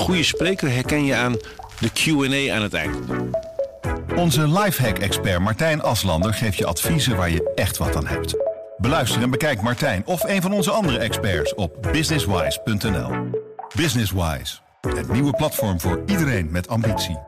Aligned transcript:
goede 0.00 0.22
spreker 0.22 0.70
herken 0.70 1.04
je 1.04 1.14
aan 1.14 1.36
de 1.78 1.90
Q&A 1.92 2.54
aan 2.54 2.62
het 2.62 2.74
eind. 2.74 2.96
Onze 4.16 4.48
lifehack-expert 4.48 5.40
Martijn 5.40 5.82
Aslander 5.82 6.34
geeft 6.34 6.56
je 6.56 6.66
adviezen 6.66 7.16
waar 7.16 7.30
je 7.30 7.52
echt 7.54 7.76
wat 7.76 7.96
aan 7.96 8.06
hebt. 8.06 8.34
Beluister 8.76 9.22
en 9.22 9.30
bekijk 9.30 9.62
Martijn 9.62 10.02
of 10.06 10.22
een 10.24 10.42
van 10.42 10.52
onze 10.52 10.70
andere 10.70 10.98
experts 10.98 11.54
op 11.54 11.88
businesswise.nl. 11.92 13.10
Businesswise, 13.76 14.58
het 14.80 15.12
nieuwe 15.12 15.32
platform 15.32 15.80
voor 15.80 16.02
iedereen 16.06 16.50
met 16.50 16.68
ambitie. 16.68 17.18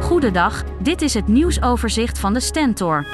Goedendag, 0.00 0.64
dit 0.82 1.02
is 1.02 1.14
het 1.14 1.28
nieuwsoverzicht 1.28 2.18
van 2.18 2.34
de 2.34 2.40
Stentor. 2.40 3.06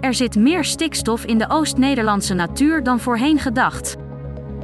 Er 0.00 0.14
zit 0.14 0.36
meer 0.36 0.64
stikstof 0.64 1.24
in 1.24 1.38
de 1.38 1.48
Oost-Nederlandse 1.48 2.34
natuur 2.34 2.82
dan 2.82 3.00
voorheen 3.00 3.38
gedacht. 3.38 3.96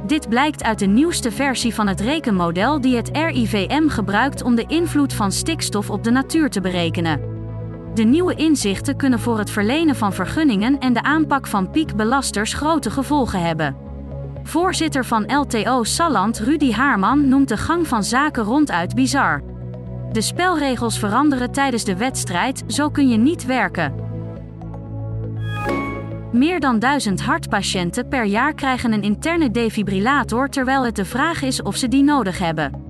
Dit 0.05 0.29
blijkt 0.29 0.63
uit 0.63 0.79
de 0.79 0.85
nieuwste 0.85 1.31
versie 1.31 1.73
van 1.73 1.87
het 1.87 1.99
rekenmodel 1.99 2.81
die 2.81 2.95
het 2.95 3.09
RIVM 3.13 3.87
gebruikt 3.87 4.43
om 4.43 4.55
de 4.55 4.65
invloed 4.67 5.13
van 5.13 5.31
stikstof 5.31 5.89
op 5.89 6.03
de 6.03 6.11
natuur 6.11 6.49
te 6.49 6.61
berekenen. 6.61 7.21
De 7.93 8.03
nieuwe 8.03 8.35
inzichten 8.35 8.95
kunnen 8.95 9.19
voor 9.19 9.37
het 9.37 9.49
verlenen 9.49 9.95
van 9.95 10.13
vergunningen 10.13 10.79
en 10.79 10.93
de 10.93 11.03
aanpak 11.03 11.47
van 11.47 11.71
piekbelasters 11.71 12.53
grote 12.53 12.91
gevolgen 12.91 13.41
hebben. 13.41 13.75
Voorzitter 14.43 15.05
van 15.05 15.35
LTO 15.35 15.83
Salland 15.83 16.39
Rudy 16.39 16.71
Haarman 16.71 17.27
noemt 17.27 17.49
de 17.49 17.57
gang 17.57 17.87
van 17.87 18.03
zaken 18.03 18.43
ronduit 18.43 18.95
bizar. 18.95 19.41
De 20.11 20.21
spelregels 20.21 20.99
veranderen 20.99 21.51
tijdens 21.51 21.83
de 21.83 21.97
wedstrijd, 21.97 22.63
zo 22.67 22.89
kun 22.89 23.09
je 23.09 23.17
niet 23.17 23.45
werken. 23.45 24.10
Meer 26.31 26.59
dan 26.59 26.79
duizend 26.79 27.21
hartpatiënten 27.21 28.07
per 28.07 28.25
jaar 28.25 28.53
krijgen 28.53 28.93
een 28.93 29.01
interne 29.01 29.51
defibrillator 29.51 30.49
terwijl 30.49 30.85
het 30.85 30.95
de 30.95 31.05
vraag 31.05 31.41
is 31.41 31.61
of 31.61 31.75
ze 31.75 31.87
die 31.87 32.03
nodig 32.03 32.37
hebben. 32.37 32.89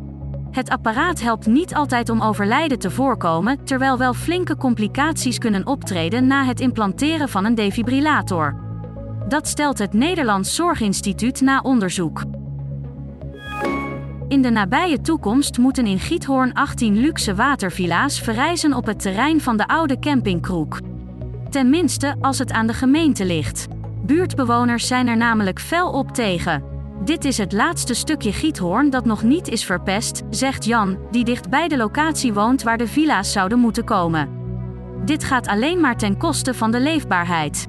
Het 0.52 0.70
apparaat 0.70 1.22
helpt 1.22 1.46
niet 1.46 1.76
altijd 1.76 2.10
om 2.10 2.22
overlijden 2.22 2.80
te 2.80 2.92
voorkomen, 2.92 3.66
terwijl 3.66 3.98
wel 3.98 4.14
flinke 4.14 4.58
complicaties 4.58 5.38
kunnen 5.38 5.68
optreden 5.68 6.28
na 6.28 6.46
het 6.46 6.60
implanteren 6.60 7.30
van 7.30 7.46
een 7.46 7.56
defibrillator. 7.56 8.56
Dat 9.28 9.48
stelt 9.48 9.80
het 9.80 9.94
Nederlands 9.94 10.56
Zorginstituut 10.56 11.42
na 11.42 11.60
onderzoek. 11.60 12.24
In 14.28 14.42
de 14.42 14.50
nabije 14.50 15.02
toekomst 15.02 15.58
moeten 15.58 15.86
in 15.86 16.00
Giethoorn 16.00 16.54
18 16.54 16.98
luxe 16.98 17.36
watervilla's 17.36 18.20
verrijzen 18.20 18.74
op 18.74 18.86
het 18.86 19.00
terrein 19.00 19.42
van 19.42 19.58
de 19.58 19.68
oude 19.68 20.00
campingkroek. 20.00 20.91
Tenminste, 21.52 22.16
als 22.20 22.40
het 22.40 22.52
aan 22.52 22.68
de 22.68 22.74
gemeente 22.74 23.26
ligt. 23.26 23.68
Buurtbewoners 24.06 24.88
zijn 24.88 25.08
er 25.08 25.18
namelijk 25.18 25.60
fel 25.60 25.92
op 25.92 26.12
tegen. 26.12 26.64
Dit 27.04 27.26
is 27.26 27.38
het 27.38 27.52
laatste 27.52 27.94
stukje 27.94 28.34
Giethoorn 28.34 28.90
dat 28.90 29.06
nog 29.06 29.24
niet 29.24 29.48
is 29.48 29.66
verpest, 29.66 30.22
zegt 30.30 30.66
Jan, 30.66 30.98
die 31.12 31.24
dicht 31.24 31.50
bij 31.50 31.68
de 31.68 31.78
locatie 31.78 32.34
woont 32.34 32.64
waar 32.64 32.78
de 32.78 32.88
villa's 32.88 33.32
zouden 33.32 33.60
moeten 33.60 33.84
komen. 33.84 34.30
Dit 35.06 35.24
gaat 35.24 35.48
alleen 35.48 35.80
maar 35.80 35.98
ten 35.98 36.18
koste 36.18 36.54
van 36.54 36.72
de 36.72 36.80
leefbaarheid. 36.80 37.68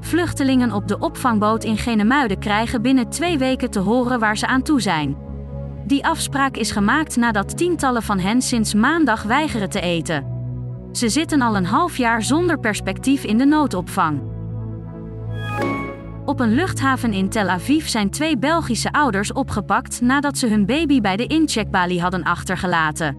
Vluchtelingen 0.00 0.72
op 0.72 0.88
de 0.88 0.98
opvangboot 0.98 1.64
in 1.64 1.78
Genemuiden 1.78 2.38
krijgen 2.38 2.82
binnen 2.82 3.08
twee 3.08 3.38
weken 3.38 3.70
te 3.70 3.80
horen 3.80 4.18
waar 4.18 4.36
ze 4.36 4.46
aan 4.46 4.62
toe 4.62 4.80
zijn. 4.80 5.16
Die 5.86 6.06
afspraak 6.06 6.56
is 6.56 6.70
gemaakt 6.70 7.16
nadat 7.16 7.56
tientallen 7.56 8.02
van 8.02 8.18
hen 8.18 8.42
sinds 8.42 8.74
maandag 8.74 9.22
weigeren 9.22 9.70
te 9.70 9.80
eten. 9.80 10.31
Ze 10.92 11.08
zitten 11.08 11.42
al 11.42 11.56
een 11.56 11.66
half 11.66 11.96
jaar 11.96 12.22
zonder 12.22 12.58
perspectief 12.58 13.24
in 13.24 13.38
de 13.38 13.44
noodopvang. 13.44 14.22
Op 16.24 16.40
een 16.40 16.54
luchthaven 16.54 17.12
in 17.12 17.28
Tel 17.28 17.48
Aviv 17.48 17.86
zijn 17.86 18.10
twee 18.10 18.38
Belgische 18.38 18.92
ouders 18.92 19.32
opgepakt 19.32 20.00
nadat 20.00 20.38
ze 20.38 20.48
hun 20.48 20.66
baby 20.66 21.00
bij 21.00 21.16
de 21.16 21.26
incheckbalie 21.26 22.00
hadden 22.00 22.22
achtergelaten. 22.22 23.16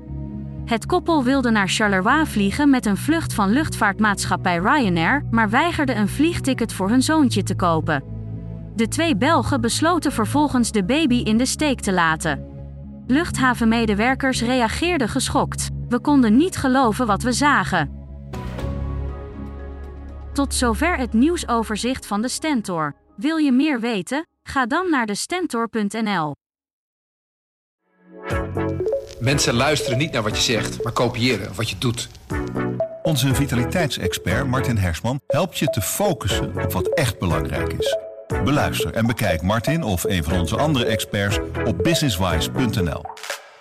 Het 0.66 0.85
koppel 0.85 1.23
wilde 1.23 1.51
naar 1.51 1.67
Charleroi 1.67 2.25
vliegen 2.25 2.69
met 2.69 2.85
een 2.85 2.97
vlucht 2.97 3.34
van 3.34 3.50
luchtvaartmaatschappij 3.50 4.57
Ryanair, 4.57 5.25
maar 5.31 5.50
weigerde 5.50 5.94
een 5.94 6.09
vliegticket 6.09 6.73
voor 6.73 6.90
hun 6.90 7.01
zoontje 7.01 7.44
te 7.44 7.55
kopen. 7.55 8.03
De 8.75 8.88
twee 8.88 9.17
Belgen 9.17 9.61
besloten 9.61 10.11
vervolgens 10.11 10.72
de 10.72 10.85
baby 10.85 11.16
in 11.16 11.38
de 11.38 11.45
steek 11.45 11.79
te 11.79 11.94
laten. 11.94 12.45
Luchthavenmedewerkers 13.07 14.41
reageerden 14.41 15.09
geschokt. 15.09 15.72
We 15.93 15.99
konden 15.99 16.37
niet 16.37 16.57
geloven 16.57 17.07
wat 17.07 17.21
we 17.21 17.31
zagen. 17.31 17.91
Tot 20.33 20.53
zover 20.53 20.97
het 20.97 21.13
nieuwsoverzicht 21.13 22.05
van 22.05 22.21
de 22.21 22.27
Stentor. 22.27 22.95
Wil 23.15 23.37
je 23.37 23.51
meer 23.51 23.79
weten? 23.79 24.27
Ga 24.43 24.65
dan 24.65 24.89
naar 24.89 25.05
de 25.05 25.15
Stentor.nl. 25.15 26.35
Mensen 29.19 29.53
luisteren 29.53 29.97
niet 29.97 30.11
naar 30.11 30.23
wat 30.23 30.35
je 30.35 30.41
zegt, 30.41 30.83
maar 30.83 30.93
kopiëren 30.93 31.55
wat 31.55 31.69
je 31.69 31.77
doet. 31.77 32.09
Onze 33.03 33.35
vitaliteitsexpert 33.35 34.47
Martin 34.47 34.77
Hersman 34.77 35.21
helpt 35.27 35.57
je 35.57 35.65
te 35.65 35.81
focussen 35.81 36.63
op 36.63 36.71
wat 36.71 36.87
echt 36.87 37.19
belangrijk 37.19 37.73
is. 37.73 37.97
Beluister 38.43 38.93
en 38.93 39.05
bekijk 39.05 39.41
Martin 39.41 39.83
of 39.83 40.03
een 40.03 40.23
van 40.23 40.39
onze 40.39 40.57
andere 40.57 40.85
experts 40.85 41.39
op 41.65 41.83
businesswise.nl. 41.83 43.01